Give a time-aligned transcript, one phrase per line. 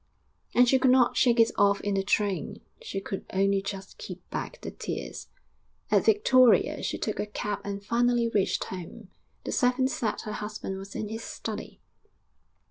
[0.55, 4.27] And she could not shake it off in the train; she could only just keep
[4.31, 5.27] back the tears.
[5.91, 9.09] At Victoria she took a cab and finally reached home.
[9.43, 11.81] The servants said her husband was in his study.